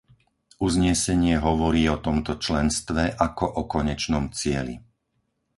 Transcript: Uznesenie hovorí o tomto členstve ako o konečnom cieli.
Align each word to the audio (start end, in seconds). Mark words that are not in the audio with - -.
Uznesenie 0.67 1.35
hovorí 1.47 1.83
o 1.95 2.01
tomto 2.07 2.31
členstve 2.45 3.03
ako 3.27 3.45
o 3.45 3.69
konečnom 3.75 4.25
cieli. 4.37 4.75